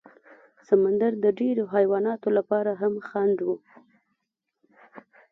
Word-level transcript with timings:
سمندر 0.67 1.11
د 1.23 1.25
ډېرو 1.39 1.63
حیواناتو 1.75 2.27
لپاره 2.37 2.71
هم 2.81 2.93
خنډ 3.07 3.37
و. 3.43 3.49